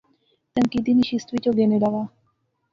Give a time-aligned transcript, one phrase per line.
[0.53, 2.03] تنقیدی نشست وچ او گینے لاغا